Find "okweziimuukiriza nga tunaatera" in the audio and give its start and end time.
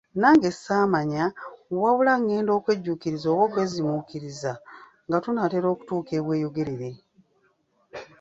3.47-5.63